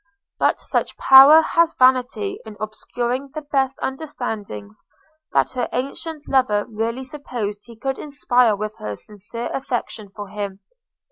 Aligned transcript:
But 0.39 0.59
such 0.59 0.97
power 0.97 1.43
has 1.43 1.75
vanity 1.77 2.39
in 2.43 2.57
obscuring 2.59 3.29
the 3.35 3.43
best 3.43 3.77
understandings, 3.83 4.83
that 5.31 5.51
her 5.51 5.69
ancient 5.71 6.27
lover 6.27 6.65
really 6.67 7.03
supposed 7.03 7.59
he 7.65 7.75
could 7.75 7.99
inspire 7.99 8.55
her 8.55 8.55
with 8.57 8.99
sincere 8.99 9.51
affection 9.53 10.09
for 10.09 10.29
him. 10.29 10.59